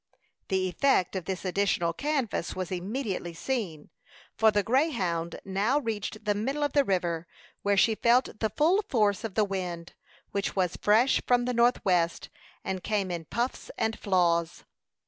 [0.47, 3.91] The effect of this additional canvas was immediately seen,
[4.35, 7.27] for the Greyhound had now reached the middle of the river,
[7.61, 9.93] where she felt the full force of the wind,
[10.31, 12.29] which was fresh from the north west,
[12.63, 14.63] and came in puffs and flaws.